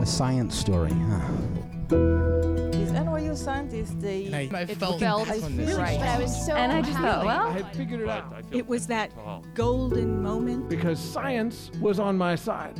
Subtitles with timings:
[0.00, 1.32] A science story, huh?
[2.76, 5.76] Is NYU scientist uh, the I, I felt, felt on this.
[5.76, 5.98] right.
[5.98, 8.86] But I was so and I just thought, well, I figured it out It was
[8.86, 9.10] that
[9.54, 10.68] golden moment.
[10.68, 12.78] because science was on my side.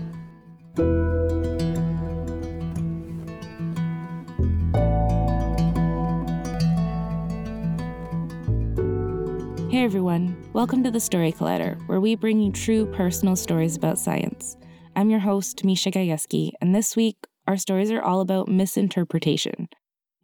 [9.70, 13.98] Hey everyone, welcome to the Story Collider, where we bring you true personal stories about
[13.98, 14.56] science.
[14.98, 19.68] I'm your host, Misha Gajewski, and this week our stories are all about misinterpretation.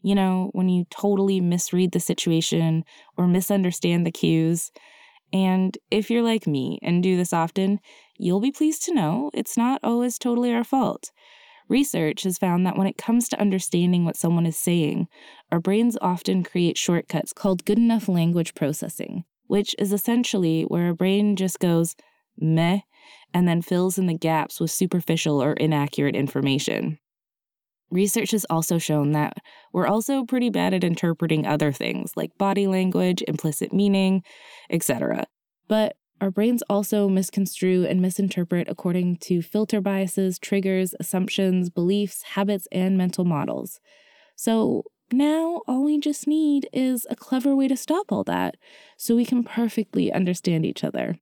[0.02, 2.84] You know, when you totally misread the situation
[3.16, 4.72] or misunderstand the cues.
[5.32, 7.78] And if you're like me and do this often,
[8.18, 11.12] you'll be pleased to know it's not always totally our fault.
[11.68, 15.06] Research has found that when it comes to understanding what someone is saying,
[15.52, 20.94] our brains often create shortcuts called good enough language processing, which is essentially where our
[20.94, 21.94] brain just goes
[22.36, 22.80] meh
[23.34, 26.98] and then fills in the gaps with superficial or inaccurate information.
[27.90, 29.34] Research has also shown that
[29.72, 34.22] we're also pretty bad at interpreting other things like body language, implicit meaning,
[34.70, 35.26] etc.
[35.68, 42.66] But our brains also misconstrue and misinterpret according to filter biases, triggers, assumptions, beliefs, habits,
[42.72, 43.80] and mental models.
[44.36, 48.56] So now all we just need is a clever way to stop all that
[48.96, 51.18] so we can perfectly understand each other.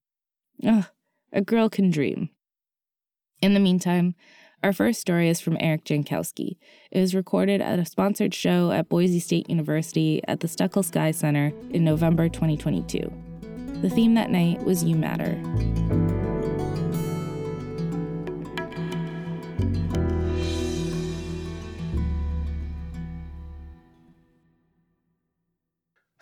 [0.65, 0.87] Ugh,
[1.33, 2.31] a girl can dream.
[3.41, 4.15] In the meantime,
[4.63, 6.57] our first story is from Eric Jankowski.
[6.93, 11.11] It was recorded at a sponsored show at Boise State University at the Stueckle Sky
[11.11, 13.13] Center in November 2022.
[13.81, 15.41] The theme that night was You Matter.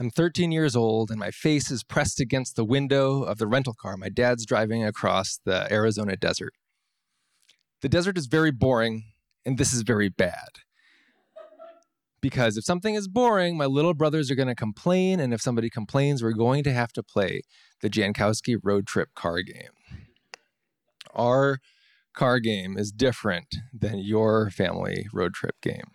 [0.01, 3.75] I'm 13 years old, and my face is pressed against the window of the rental
[3.75, 6.55] car my dad's driving across the Arizona desert.
[7.83, 9.05] The desert is very boring,
[9.45, 10.49] and this is very bad.
[12.23, 15.69] Because if something is boring, my little brothers are going to complain, and if somebody
[15.69, 17.43] complains, we're going to have to play
[17.83, 19.75] the Jankowski road trip car game.
[21.15, 21.59] Our
[22.15, 25.93] car game is different than your family road trip game.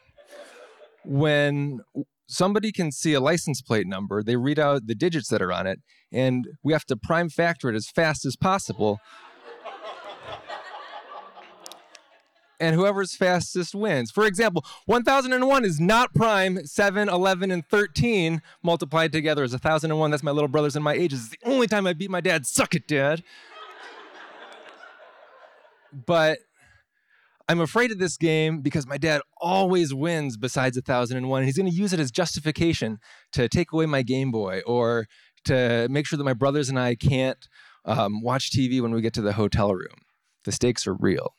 [1.03, 1.81] When
[2.27, 5.67] somebody can see a license plate number, they read out the digits that are on
[5.67, 5.79] it,
[6.11, 8.99] and we have to prime factor it as fast as possible.
[12.59, 14.11] and whoever's fastest wins.
[14.11, 20.11] For example, 1001 is not prime, 7, 11, and 13 multiplied together is 1001.
[20.11, 21.19] That's my little brothers and my ages.
[21.19, 22.45] It's the only time I beat my dad.
[22.45, 23.23] Suck it, dad.
[26.05, 26.39] but
[27.47, 31.69] I'm afraid of this game because my dad always wins besides 1001 and he's going
[31.69, 32.97] to use it as justification
[33.33, 35.05] to take away my Game Boy or
[35.45, 37.47] to make sure that my brothers and I can't
[37.85, 39.93] um, watch TV when we get to the hotel room.
[40.43, 41.33] The stakes are real.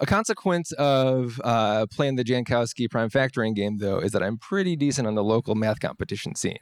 [0.00, 4.74] A consequence of uh, playing the Jankowski prime factoring game, though, is that I'm pretty
[4.74, 6.58] decent on the local math competition scene.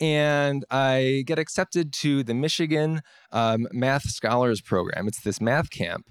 [0.00, 3.00] And I get accepted to the Michigan
[3.32, 5.08] um, Math Scholars Program.
[5.08, 6.06] It's this math camp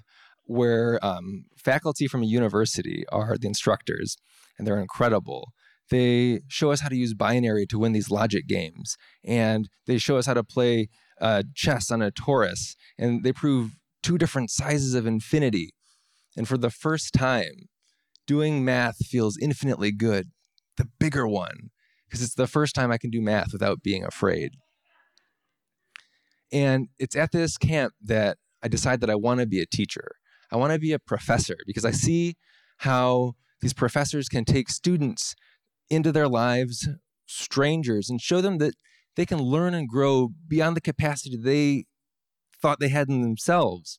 [0.50, 4.16] where um, faculty from a university are the instructors,
[4.58, 5.52] and they're incredible.
[5.90, 10.16] They show us how to use binary to win these logic games, and they show
[10.16, 10.88] us how to play
[11.20, 15.70] uh, chess on a torus, and they prove two different sizes of infinity.
[16.36, 17.68] And for the first time,
[18.26, 20.30] doing math feels infinitely good,
[20.78, 21.70] the bigger one,
[22.08, 24.54] because it's the first time I can do math without being afraid.
[26.52, 30.16] And it's at this camp that I decide that I want to be a teacher.
[30.52, 32.36] I want to be a professor because I see
[32.78, 35.34] how these professors can take students
[35.88, 36.88] into their lives,
[37.26, 38.74] strangers, and show them that
[39.16, 41.84] they can learn and grow beyond the capacity they
[42.60, 43.98] thought they had in themselves.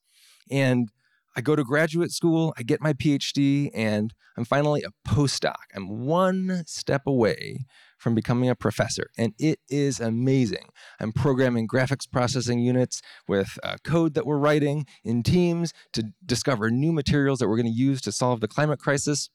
[0.50, 0.90] And
[1.36, 5.56] I go to graduate school, I get my PhD, and I'm finally a postdoc.
[5.76, 7.66] I'm one step away
[7.98, 10.70] from becoming a professor, and it is amazing.
[11.00, 16.70] I'm programming graphics processing units with uh, code that we're writing in teams to discover
[16.70, 19.30] new materials that we're going to use to solve the climate crisis.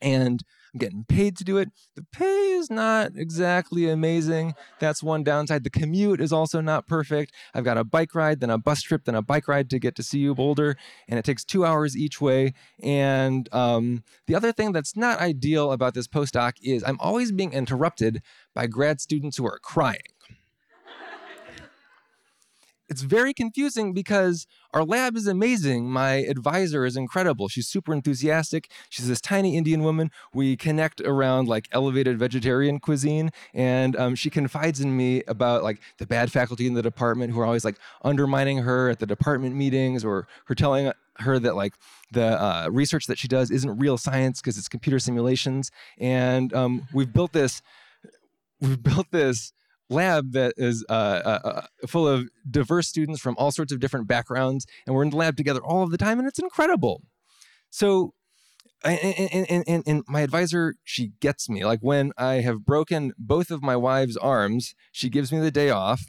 [0.00, 0.42] And
[0.72, 1.70] I'm getting paid to do it.
[1.96, 4.54] The pay is not exactly amazing.
[4.78, 5.64] That's one downside.
[5.64, 7.32] The commute is also not perfect.
[7.54, 9.96] I've got a bike ride, then a bus trip, then a bike ride to get
[9.96, 10.76] to CU Boulder,
[11.08, 12.52] and it takes two hours each way.
[12.82, 17.52] And um, the other thing that's not ideal about this postdoc is I'm always being
[17.52, 18.22] interrupted
[18.54, 19.98] by grad students who are crying
[22.98, 25.88] it's very confusing because our lab is amazing.
[25.88, 27.46] My advisor is incredible.
[27.46, 28.68] She's super enthusiastic.
[28.90, 30.10] She's this tiny Indian woman.
[30.34, 35.80] We connect around like elevated vegetarian cuisine, and um, she confides in me about like
[35.98, 39.54] the bad faculty in the department who are always like undermining her at the department
[39.54, 41.74] meetings, or her telling her that like
[42.10, 45.70] the uh, research that she does isn't real science because it's computer simulations.
[45.98, 47.62] And um, we've built this.
[48.60, 49.52] We've built this
[49.90, 50.92] lab that is uh,
[51.24, 55.10] uh, uh, full of diverse students from all sorts of different backgrounds, and we're in
[55.10, 57.02] the lab together all of the time, and it's incredible.
[57.70, 58.14] So,
[58.84, 58.98] and,
[59.32, 61.64] and, and, and my advisor, she gets me.
[61.64, 65.70] Like when I have broken both of my wife's arms, she gives me the day
[65.70, 66.02] off.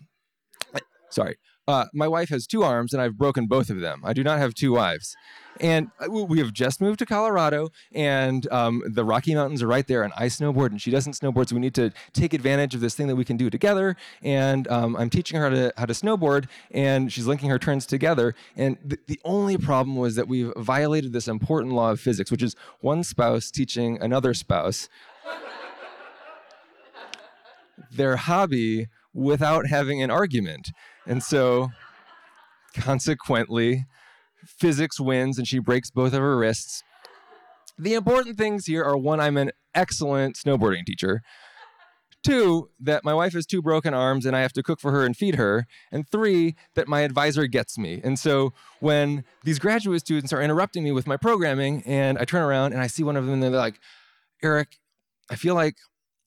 [1.09, 1.37] Sorry,
[1.69, 4.01] uh, my wife has two arms, and I've broken both of them.
[4.04, 5.16] I do not have two wives.
[5.60, 9.86] And uh, we have just moved to Colorado, and um, the Rocky Mountains are right
[9.86, 12.81] there, and I snowboard, and she doesn't snowboard, so we need to take advantage of
[12.81, 13.95] this thing that we can do together.
[14.24, 17.86] And um, I'm teaching her how to, how to snowboard, and she's linking her turns
[17.86, 18.33] together.
[18.56, 22.42] And th- the only problem was that we've violated this important law of physics, which
[22.42, 24.89] is one spouse teaching another spouse
[27.92, 30.71] their hobby without having an argument.
[31.09, 31.71] And so,
[32.75, 33.88] consequently,
[34.45, 36.83] physics wins and she breaks both of her wrists.
[37.79, 41.21] The important things here are one, I'm an excellent snowboarding teacher.
[42.21, 45.03] Two, that my wife has two broken arms and I have to cook for her
[45.03, 45.65] and feed her.
[45.91, 48.01] And three, that my advisor gets me.
[48.03, 52.44] And so when these graduate students are interrupting me with my programming and I turn
[52.44, 53.79] around and I see one of them and they're like,
[54.44, 54.77] Eric,
[55.31, 55.75] I feel like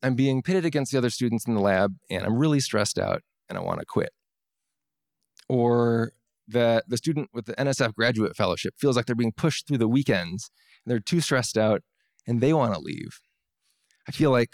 [0.02, 3.22] I'm being pitted against the other students in the lab and I'm really stressed out
[3.48, 4.10] and I want to quit.
[5.52, 6.12] Or
[6.48, 9.86] that the student with the NSF graduate fellowship feels like they're being pushed through the
[9.86, 10.50] weekends
[10.82, 11.82] and they're too stressed out
[12.26, 13.20] and they want to leave.
[14.08, 14.48] I feel like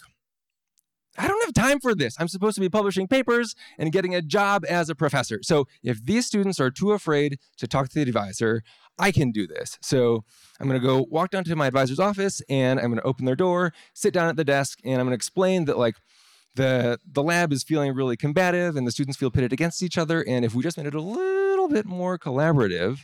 [1.16, 2.16] I don't have time for this.
[2.18, 5.38] I'm supposed to be publishing papers and getting a job as a professor.
[5.42, 8.64] So if these students are too afraid to talk to the advisor,
[8.98, 9.78] I can do this.
[9.80, 10.24] So
[10.58, 13.24] I'm going to go walk down to my advisor's office and I'm going to open
[13.24, 15.94] their door, sit down at the desk, and I'm going to explain that like
[16.58, 20.24] the the lab is feeling really combative and the students feel pitted against each other.
[20.26, 22.98] And if we just made it a little bit more collaborative,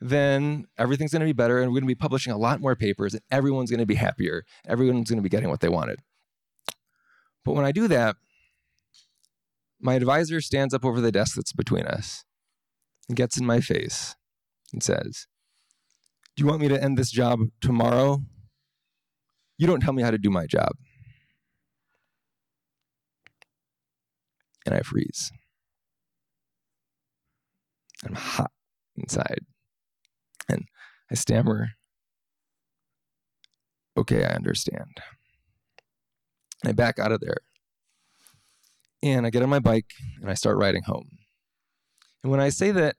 [0.00, 2.74] then everything's going to be better and we're going to be publishing a lot more
[2.74, 4.42] papers and everyone's going to be happier.
[4.66, 6.00] Everyone's going to be getting what they wanted.
[7.44, 8.16] But when I do that,
[9.78, 12.24] my advisor stands up over the desk that's between us
[13.06, 14.16] and gets in my face
[14.72, 15.26] and says,
[16.36, 18.22] Do you want me to end this job tomorrow?
[19.58, 20.72] You don't tell me how to do my job.
[24.66, 25.30] And I freeze.
[28.04, 28.50] I'm hot
[28.96, 29.40] inside.
[30.48, 30.66] And
[31.10, 31.70] I stammer,
[33.96, 35.00] Okay, I understand.
[36.62, 37.38] And I back out of there.
[39.02, 41.10] And I get on my bike and I start riding home.
[42.22, 42.96] And when I say that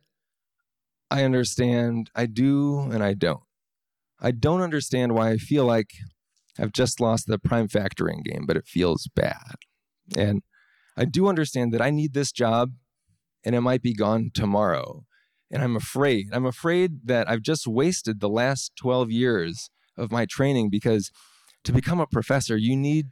[1.09, 3.41] I understand, I do and I don't.
[4.21, 5.91] I don't understand why I feel like
[6.57, 9.55] I've just lost the prime factoring game, but it feels bad.
[10.15, 10.43] And
[10.97, 12.71] I do understand that I need this job
[13.43, 15.03] and it might be gone tomorrow.
[15.51, 16.27] And I'm afraid.
[16.31, 21.11] I'm afraid that I've just wasted the last 12 years of my training because
[21.63, 23.07] to become a professor, you need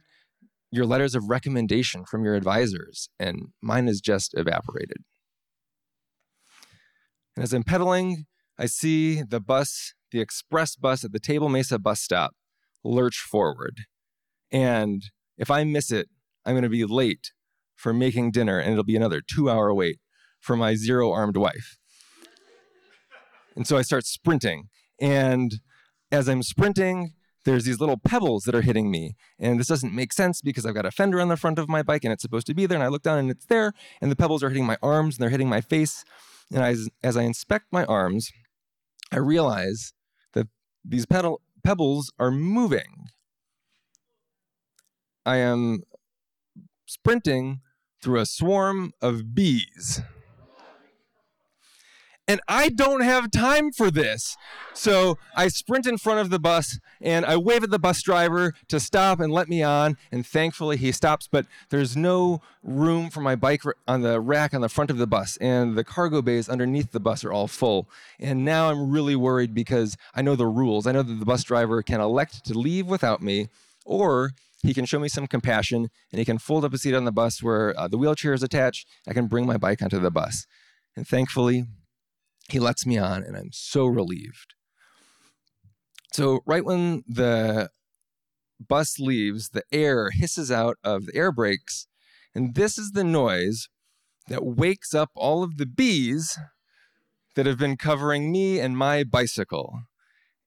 [0.70, 4.98] your letters of recommendation from your advisors, and mine has just evaporated.
[7.36, 8.26] And as I'm pedaling,
[8.58, 12.32] I see the bus, the express bus at the Table Mesa bus stop,
[12.82, 13.82] lurch forward.
[14.50, 15.02] And
[15.38, 16.08] if I miss it,
[16.44, 17.30] I'm going to be late
[17.74, 19.98] for making dinner, and it'll be another two hour wait
[20.40, 21.76] for my zero armed wife.
[23.56, 24.68] And so I start sprinting.
[25.00, 25.60] And
[26.10, 27.14] as I'm sprinting,
[27.44, 29.16] there's these little pebbles that are hitting me.
[29.38, 31.82] And this doesn't make sense because I've got a fender on the front of my
[31.82, 32.76] bike and it's supposed to be there.
[32.76, 33.72] And I look down and it's there.
[34.00, 36.04] And the pebbles are hitting my arms and they're hitting my face.
[36.52, 38.30] And as, as I inspect my arms,
[39.12, 39.92] I realize
[40.32, 40.48] that
[40.84, 43.08] these pedal, pebbles are moving.
[45.26, 45.82] I am
[46.86, 47.60] sprinting
[48.04, 50.02] through a swarm of bees.
[52.26, 54.36] And I don't have time for this.
[54.72, 58.54] So I sprint in front of the bus and I wave at the bus driver
[58.68, 59.96] to stop and let me on.
[60.10, 64.62] And thankfully he stops, but there's no room for my bike on the rack on
[64.62, 65.36] the front of the bus.
[65.38, 67.88] And the cargo bays underneath the bus are all full.
[68.18, 70.86] And now I'm really worried because I know the rules.
[70.86, 73.48] I know that the bus driver can elect to leave without me
[73.84, 74.32] or
[74.64, 77.12] he can show me some compassion and he can fold up a seat on the
[77.12, 78.88] bus where uh, the wheelchair is attached.
[79.06, 80.46] I can bring my bike onto the bus.
[80.96, 81.64] And thankfully,
[82.48, 84.54] he lets me on, and I'm so relieved.
[86.12, 87.70] So, right when the
[88.60, 91.88] bus leaves, the air hisses out of the air brakes,
[92.34, 93.68] and this is the noise
[94.28, 96.38] that wakes up all of the bees
[97.34, 99.80] that have been covering me and my bicycle.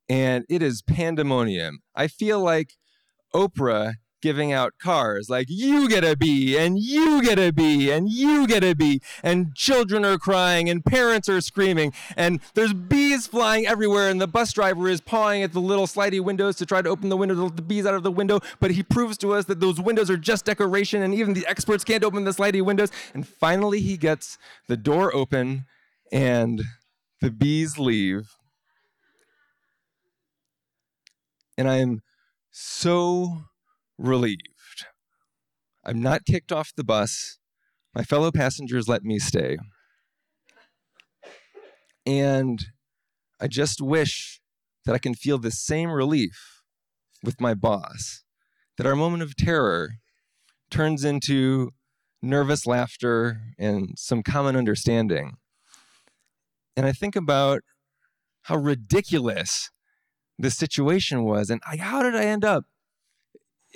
[0.09, 1.79] And it is pandemonium.
[1.93, 2.71] I feel like
[3.36, 8.09] Oprah giving out cars like you get a B and you get a B and
[8.09, 13.27] you get a B and children are crying and parents are screaming and there's bees
[13.27, 16.81] flying everywhere and the bus driver is pawing at the little slidey windows to try
[16.81, 19.17] to open the window to let the bees out of the window but he proves
[19.17, 22.31] to us that those windows are just decoration and even the experts can't open the
[22.31, 25.65] slidey windows and finally he gets the door open
[26.12, 26.63] and
[27.21, 28.36] the bees leave.
[31.57, 32.01] And I'm
[32.51, 33.45] so
[33.97, 34.85] relieved.
[35.85, 37.37] I'm not kicked off the bus.
[37.95, 39.57] My fellow passengers let me stay.
[42.05, 42.65] And
[43.39, 44.41] I just wish
[44.85, 46.61] that I can feel the same relief
[47.23, 48.23] with my boss,
[48.77, 49.95] that our moment of terror
[50.69, 51.71] turns into
[52.21, 55.33] nervous laughter and some common understanding.
[56.75, 57.61] And I think about
[58.43, 59.69] how ridiculous
[60.39, 62.65] the situation was and how did I end up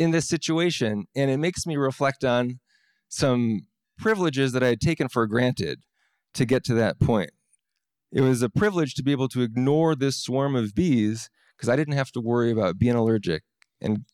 [0.01, 1.05] in this situation.
[1.15, 2.59] And it makes me reflect on
[3.07, 3.61] some
[3.97, 5.81] privileges that I had taken for granted
[6.33, 7.31] to get to that point.
[8.11, 11.75] It was a privilege to be able to ignore this swarm of bees because I
[11.75, 13.43] didn't have to worry about being allergic
[13.79, 14.05] and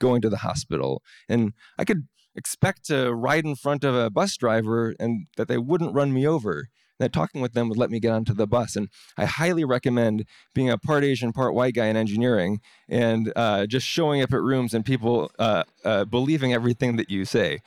[0.00, 1.02] going to the hospital.
[1.28, 5.58] And I could expect to ride in front of a bus driver and that they
[5.58, 8.76] wouldn't run me over that talking with them would let me get onto the bus.
[8.76, 10.24] And I highly recommend
[10.54, 14.40] being a part Asian, part white guy in engineering and uh, just showing up at
[14.40, 17.60] rooms and people uh, uh, believing everything that you say.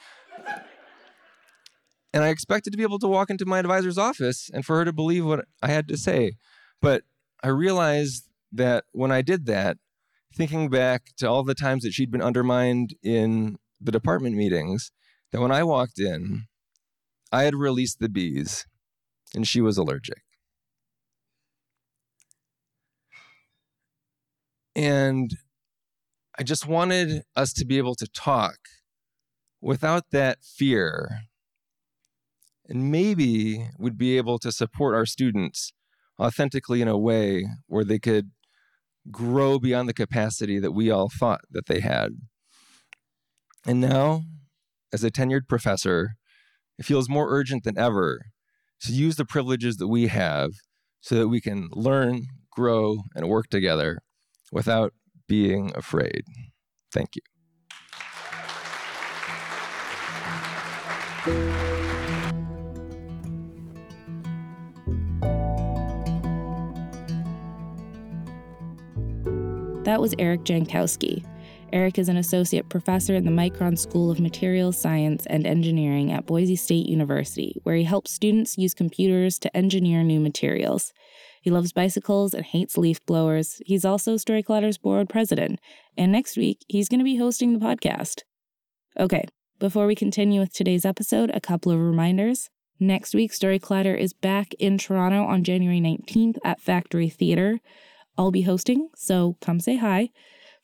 [2.11, 4.85] And I expected to be able to walk into my advisor's office and for her
[4.85, 6.33] to believe what I had to say.
[6.81, 7.03] But
[7.43, 9.77] I realized that when I did that,
[10.33, 14.91] thinking back to all the times that she'd been undermined in the department meetings,
[15.31, 16.45] that when I walked in,
[17.31, 18.65] I had released the bees
[19.33, 20.23] and she was allergic.
[24.75, 25.31] And
[26.37, 28.57] I just wanted us to be able to talk
[29.61, 31.23] without that fear.
[32.67, 35.73] And maybe we'd be able to support our students
[36.19, 38.31] authentically in a way where they could
[39.11, 42.11] grow beyond the capacity that we all thought that they had.
[43.65, 44.23] And now,
[44.93, 46.11] as a tenured professor,
[46.77, 48.27] it feels more urgent than ever
[48.81, 50.51] to use the privileges that we have
[51.01, 53.99] so that we can learn, grow, and work together
[54.51, 54.93] without
[55.27, 56.23] being afraid.
[56.91, 57.21] Thank you.
[69.83, 71.25] That was Eric Jankowski.
[71.71, 76.25] Eric is an associate professor in the Micron School of Materials Science and Engineering at
[76.25, 80.93] Boise State University, where he helps students use computers to engineer new materials.
[81.41, 83.61] He loves bicycles and hates leaf blowers.
[83.65, 85.59] He's also Story Collider's board president,
[85.97, 88.21] and next week he's going to be hosting the podcast.
[88.99, 89.25] Okay,
[89.59, 92.49] before we continue with today's episode, a couple of reminders.
[92.79, 97.59] Next week, Story Collider is back in Toronto on January 19th at Factory Theatre.
[98.17, 100.09] I'll be hosting, so come say hi.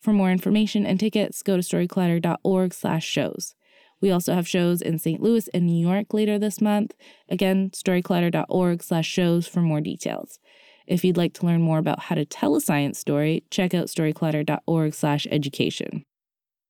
[0.06, 3.56] For more information and tickets, go to storycollider.org slash shows.
[4.00, 5.20] We also have shows in St.
[5.20, 6.94] Louis and New York later this month.
[7.28, 10.38] Again, storycollider.org slash shows for more details.
[10.86, 13.88] If you'd like to learn more about how to tell a science story, check out
[13.88, 16.04] storycollider.org slash education.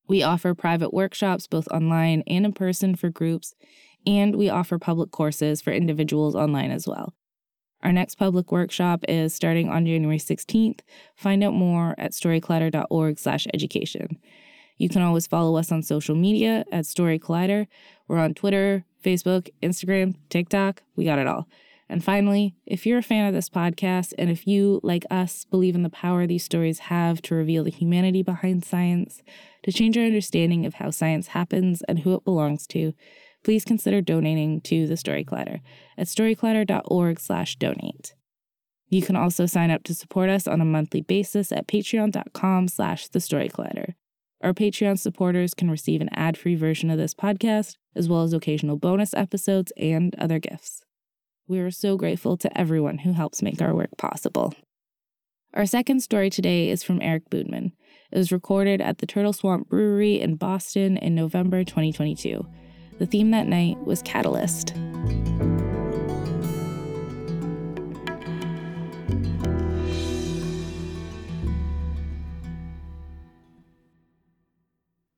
[0.07, 3.53] We offer private workshops both online and in person for groups,
[4.03, 7.13] and we offer public courses for individuals online as well.
[7.83, 10.79] Our next public workshop is starting on January 16th.
[11.15, 14.17] Find out more at storycollider.org/education.
[14.77, 17.67] You can always follow us on social media at Story Collider.
[18.07, 20.83] We're on Twitter, Facebook, Instagram, TikTok.
[20.95, 21.47] We got it all.
[21.89, 25.73] And finally, if you're a fan of this podcast and if you, like us, believe
[25.73, 29.23] in the power these stories have to reveal the humanity behind science,
[29.63, 32.93] to change our understanding of how science happens and who it belongs to,
[33.47, 35.61] please consider donating to the Story Collider
[35.97, 36.09] at
[37.17, 38.13] slash donate.
[38.89, 43.07] You can also sign up to support us on a monthly basis at patreon.com slash
[43.07, 43.49] the story.
[44.41, 48.75] Our Patreon supporters can receive an ad-free version of this podcast, as well as occasional
[48.75, 50.83] bonus episodes and other gifts.
[51.47, 54.55] We are so grateful to everyone who helps make our work possible.
[55.53, 57.71] Our second story today is from Eric Boodman.
[58.11, 62.45] It was recorded at the Turtle Swamp Brewery in Boston in November 2022.
[62.99, 64.73] The theme that night was Catalyst.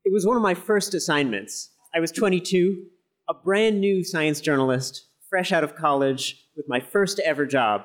[0.04, 1.70] It was one of my first assignments.
[1.96, 2.84] I was 22,
[3.30, 7.84] a brand new science journalist, fresh out of college, with my first ever job.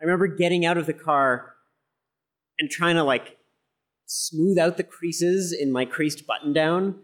[0.00, 1.54] I remember getting out of the car
[2.58, 3.36] and trying to like
[4.06, 6.96] smooth out the creases in my creased button down,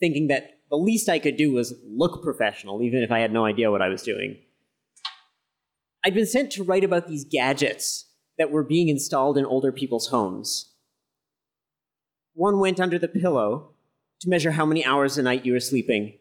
[0.00, 3.44] thinking that the least I could do was look professional, even if I had no
[3.44, 4.36] idea what I was doing.
[6.04, 8.06] I'd been sent to write about these gadgets
[8.38, 10.72] that were being installed in older people's homes.
[12.34, 13.72] One went under the pillow
[14.20, 16.18] to measure how many hours a night you were sleeping.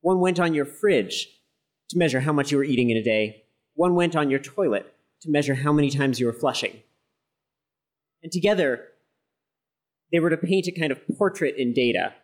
[0.00, 1.28] One went on your fridge
[1.90, 3.44] to measure how much you were eating in a day.
[3.74, 6.80] One went on your toilet to measure how many times you were flushing.
[8.22, 8.88] And together,
[10.12, 12.14] they were to paint a kind of portrait in data.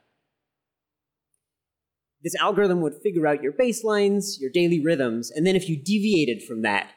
[2.26, 6.42] This algorithm would figure out your baselines, your daily rhythms, and then if you deviated
[6.42, 6.90] from that,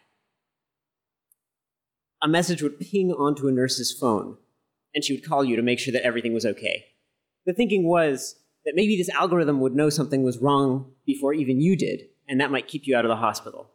[2.19, 4.37] a message would ping onto a nurse's phone,
[4.95, 6.83] and she would call you to make sure that everything was okay.
[7.45, 11.75] The thinking was that maybe this algorithm would know something was wrong before even you
[11.75, 13.69] did, and that might keep you out of the hospital.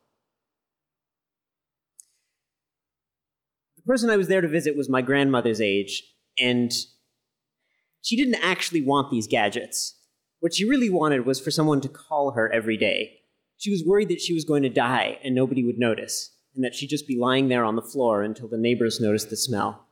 [3.76, 6.02] The person I was there to visit was my grandmother's age,
[6.36, 6.72] and
[8.02, 9.94] she didn't actually want these gadgets.
[10.44, 13.20] What she really wanted was for someone to call her every day.
[13.56, 16.74] She was worried that she was going to die and nobody would notice, and that
[16.74, 19.86] she'd just be lying there on the floor until the neighbors noticed the smell.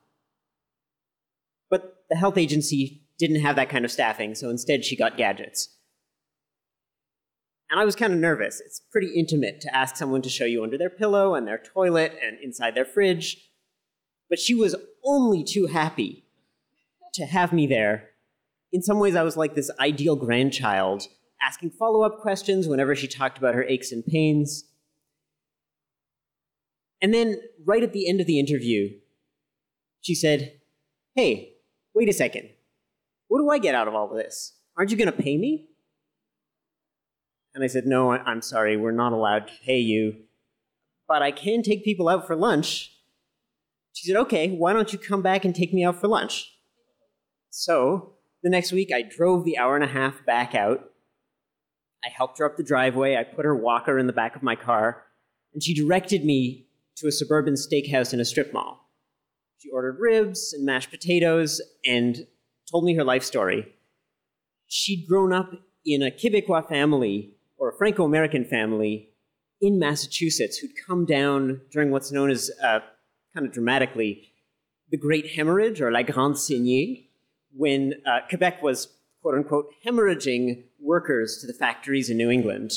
[1.71, 5.69] But the health agency didn't have that kind of staffing, so instead she got gadgets.
[7.71, 8.61] And I was kind of nervous.
[8.63, 12.15] It's pretty intimate to ask someone to show you under their pillow and their toilet
[12.23, 13.49] and inside their fridge.
[14.29, 16.25] But she was only too happy
[17.15, 18.11] to have me there.
[18.73, 21.07] In some ways, I was like this ideal grandchild,
[21.39, 24.65] asking follow up questions whenever she talked about her aches and pains.
[26.99, 28.89] And then, right at the end of the interview,
[30.01, 30.59] she said,
[31.15, 31.53] Hey,
[31.93, 32.49] wait a second.
[33.27, 34.53] What do I get out of all of this?
[34.75, 35.69] Aren't you going to pay me?
[37.53, 40.15] And I said, No, I'm sorry, we're not allowed to pay you,
[41.07, 42.91] but I can take people out for lunch.
[43.91, 46.57] She said, Okay, why don't you come back and take me out for lunch?
[47.51, 50.91] So the next week, I drove the hour and a half back out.
[52.03, 53.15] I helped her up the driveway.
[53.15, 55.03] I put her walker in the back of my car,
[55.53, 58.89] and she directed me to a suburban steakhouse in a strip mall.
[59.57, 62.27] She ordered ribs and mashed potatoes and
[62.69, 63.73] told me her life story.
[64.67, 65.51] She'd grown up
[65.85, 69.09] in a Quebecois family, or a Franco American family,
[69.61, 72.79] in Massachusetts who'd come down during what's known as, uh,
[73.33, 74.33] kind of dramatically,
[74.89, 77.02] the Great Hemorrhage, or La Grande Saignée,
[77.55, 78.87] when uh, Quebec was,
[79.21, 82.71] quote unquote, hemorrhaging workers to the factories in New England.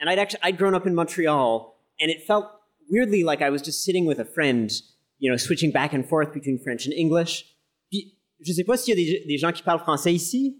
[0.00, 2.46] And I'd actually, I'd grown up in Montreal, and it felt
[2.90, 4.70] weirdly like I was just sitting with a friend,
[5.18, 7.44] you know, switching back and forth between French and English.
[7.92, 10.58] Je sais pas s'il y a des, des gens qui parlent français ici.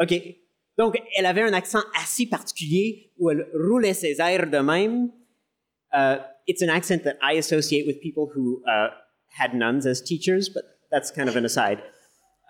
[0.00, 0.12] OK.
[0.76, 5.12] Donc, elle avait un accent assez particulier où elle roulait ses airs de même.
[5.92, 8.88] Uh, it's an accent that I associate with people who uh,
[9.30, 11.80] had nuns as teachers, but that's kind of an aside.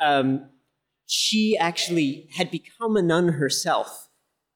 [0.00, 0.48] Um,
[1.06, 4.08] she actually had become a nun herself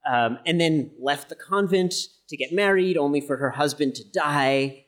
[0.07, 1.95] um, and then left the convent
[2.29, 4.87] to get married, only for her husband to die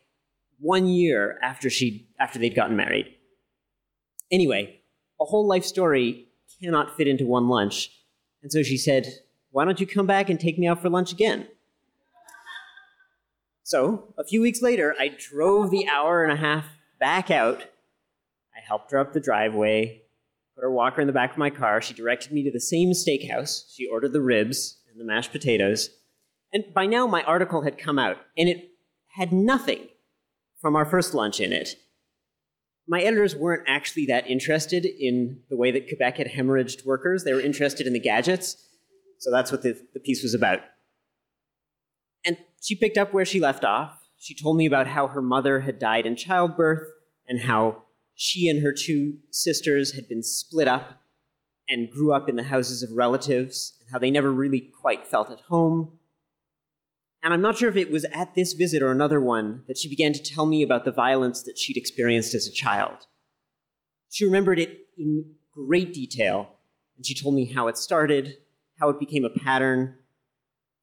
[0.58, 3.06] one year after, she, after they'd gotten married.
[4.30, 4.80] Anyway,
[5.20, 6.28] a whole life story
[6.60, 7.90] cannot fit into one lunch.
[8.42, 9.06] And so she said,
[9.50, 11.48] Why don't you come back and take me out for lunch again?
[13.62, 16.66] So, a few weeks later, I drove the hour and a half
[17.00, 17.62] back out.
[18.54, 20.02] I helped her up the driveway,
[20.54, 21.80] put her walker in the back of my car.
[21.80, 23.74] She directed me to the same steakhouse.
[23.74, 25.90] She ordered the ribs and the mashed potatoes.
[26.52, 28.70] And by now, my article had come out, and it
[29.16, 29.88] had nothing
[30.60, 31.70] from our first lunch in it.
[32.86, 37.24] My editors weren't actually that interested in the way that Quebec had hemorrhaged workers.
[37.24, 38.56] They were interested in the gadgets.
[39.18, 40.60] So that's what the, the piece was about.
[42.26, 43.98] And she picked up where she left off.
[44.18, 46.88] She told me about how her mother had died in childbirth
[47.26, 47.83] and how
[48.14, 51.02] she and her two sisters had been split up
[51.68, 55.30] and grew up in the houses of relatives, and how they never really quite felt
[55.30, 55.98] at home.
[57.22, 59.88] And I'm not sure if it was at this visit or another one that she
[59.88, 63.06] began to tell me about the violence that she'd experienced as a child.
[64.10, 66.50] She remembered it in great detail,
[66.96, 68.36] and she told me how it started,
[68.78, 69.96] how it became a pattern,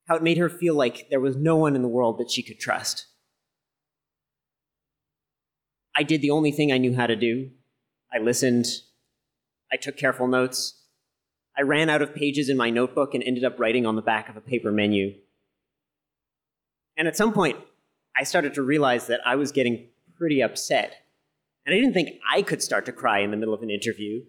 [0.08, 2.41] how it made her feel like there was no one in the world that she
[2.41, 3.06] could trust.
[6.02, 7.52] I did the only thing I knew how to do.
[8.12, 8.66] I listened.
[9.72, 10.82] I took careful notes.
[11.56, 14.28] I ran out of pages in my notebook and ended up writing on the back
[14.28, 15.14] of a paper menu.
[16.98, 17.60] And at some point,
[18.18, 21.06] I started to realize that I was getting pretty upset.
[21.68, 24.24] And I didn't think I could start to cry in the middle of an interview.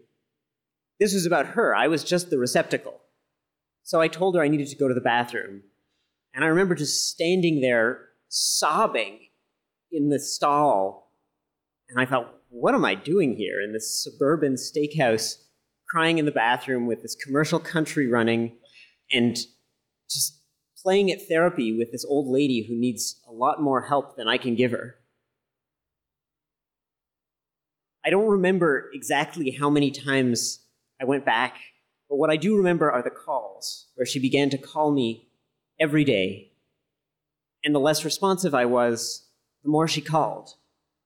[1.00, 1.74] This was about her.
[1.74, 3.00] I was just the receptacle.
[3.82, 5.62] So I told her I needed to go to the bathroom.
[6.34, 9.20] And I remember just standing there sobbing
[9.90, 11.08] in the stall.
[11.92, 15.36] And I thought, what am I doing here in this suburban steakhouse,
[15.88, 18.56] crying in the bathroom with this commercial country running
[19.12, 19.36] and
[20.10, 20.40] just
[20.82, 24.38] playing at therapy with this old lady who needs a lot more help than I
[24.38, 24.96] can give her?
[28.04, 30.60] I don't remember exactly how many times
[31.00, 31.58] I went back,
[32.08, 35.28] but what I do remember are the calls where she began to call me
[35.78, 36.52] every day.
[37.62, 39.26] And the less responsive I was,
[39.62, 40.54] the more she called.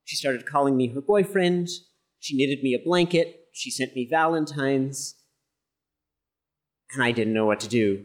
[0.06, 1.68] She started calling me her boyfriend.
[2.20, 3.48] She knitted me a blanket.
[3.52, 5.16] She sent me Valentine's.
[6.92, 8.04] And I didn't know what to do.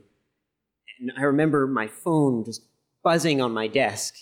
[1.00, 2.64] And I remember my phone just
[3.04, 4.16] buzzing on my desk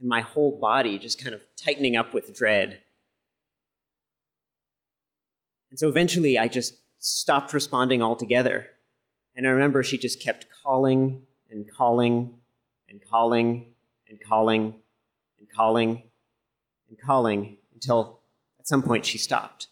[0.00, 2.80] and my whole body just kind of tightening up with dread.
[5.70, 8.68] And so eventually I just stopped responding altogether.
[9.36, 12.38] And I remember she just kept calling and calling
[12.88, 13.66] and calling
[14.08, 14.74] and calling
[15.38, 16.04] and calling
[16.88, 18.20] and calling until
[18.58, 19.68] at some point she stopped.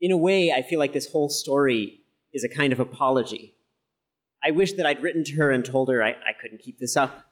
[0.00, 2.00] In a way, I feel like this whole story
[2.32, 3.54] is a kind of apology.
[4.44, 6.96] I wish that I'd written to her and told her I, I couldn't keep this
[6.96, 7.24] up.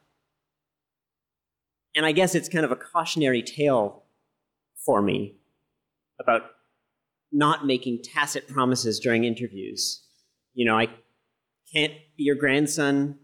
[1.94, 4.02] And I guess it's kind of a cautionary tale
[4.84, 5.36] for me
[6.20, 6.42] about
[7.32, 10.02] not making tacit promises during interviews.
[10.54, 10.88] You know, I
[11.72, 13.18] can't be your grandson.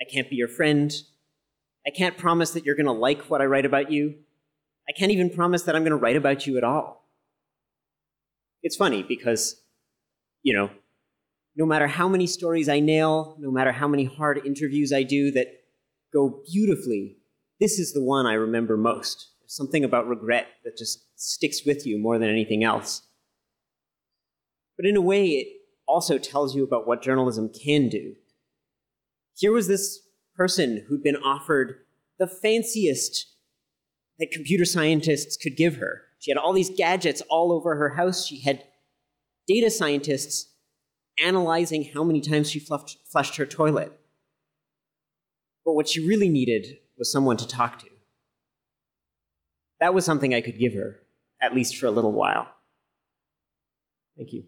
[0.00, 0.92] I can't be your friend.
[1.86, 4.14] I can't promise that you're going to like what I write about you.
[4.88, 7.08] I can't even promise that I'm going to write about you at all.
[8.62, 9.60] It's funny because,
[10.42, 10.70] you know,
[11.56, 15.30] no matter how many stories I nail, no matter how many hard interviews I do
[15.32, 15.48] that
[16.12, 17.18] go beautifully,
[17.60, 19.30] this is the one I remember most.
[19.46, 23.02] Something about regret that just sticks with you more than anything else.
[24.76, 25.48] But in a way, it
[25.86, 28.14] also tells you about what journalism can do.
[29.36, 30.00] Here was this
[30.36, 31.76] person who'd been offered
[32.18, 33.26] the fanciest
[34.18, 36.02] that computer scientists could give her.
[36.18, 38.26] She had all these gadgets all over her house.
[38.26, 38.64] She had
[39.46, 40.52] data scientists
[41.22, 43.92] analyzing how many times she flushed, flushed her toilet.
[45.64, 47.88] But what she really needed was someone to talk to.
[49.80, 51.00] That was something I could give her,
[51.40, 52.48] at least for a little while.
[54.16, 54.44] Thank you.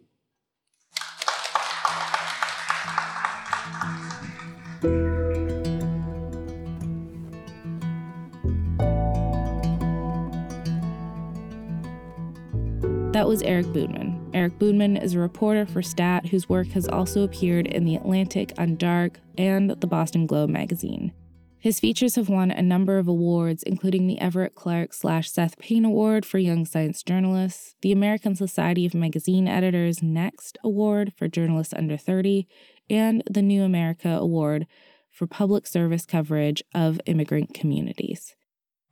[13.16, 14.28] That was Eric Boodman.
[14.34, 18.54] Eric Boodman is a reporter for Stat whose work has also appeared in The Atlantic
[18.56, 21.14] Undark and the Boston Globe magazine.
[21.58, 25.86] His features have won a number of awards, including the Evert Clark slash Seth Payne
[25.86, 31.72] Award for Young Science Journalists, the American Society of Magazine Editors Next Award for Journalists
[31.72, 32.46] Under 30,
[32.90, 34.66] and the New America Award
[35.10, 38.36] for public service coverage of immigrant communities.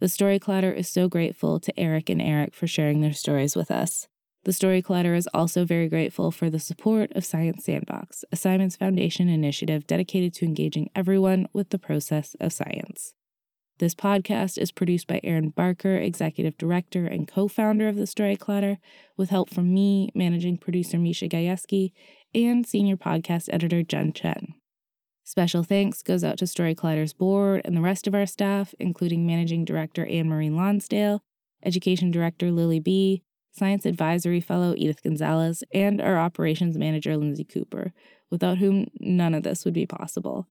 [0.01, 3.71] The Story Collider is so grateful to Eric and Eric for sharing their stories with
[3.71, 4.09] us.
[4.45, 8.77] The Story Collider is also very grateful for the support of Science Sandbox, a Simons
[8.77, 13.15] Foundation initiative dedicated to engaging everyone with the process of science.
[13.79, 18.37] This podcast is produced by Erin Barker, executive director and co founder of The Story
[18.37, 18.77] Collider,
[19.17, 21.93] with help from me, managing producer Misha Gajewski,
[22.35, 24.53] and senior podcast editor Jen Chen.
[25.25, 29.27] Special thanks goes out to Story Collider's board and the rest of our staff, including
[29.27, 31.23] managing director Anne Marie Lonsdale,
[31.65, 33.23] education director Lily B.,
[33.57, 37.93] Science Advisory Fellow Edith Gonzalez, and our Operations Manager Lindsay Cooper,
[38.31, 40.49] without whom none of this would be possible.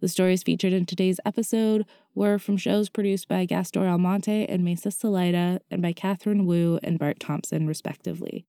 [0.00, 4.92] The stories featured in today's episode were from shows produced by Gastor Almonte and Mesa
[4.92, 8.46] Salida and by Catherine Wu and Bart Thompson, respectively.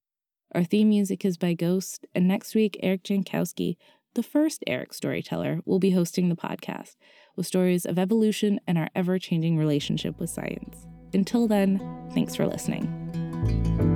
[0.54, 3.76] Our theme music is by Ghost, and next week, Eric Jankowski,
[4.14, 6.94] the first Eric storyteller, will be hosting the podcast
[7.34, 10.86] with stories of evolution and our ever changing relationship with science.
[11.12, 11.80] Until then,
[12.14, 13.09] thanks for listening.
[13.42, 13.89] Música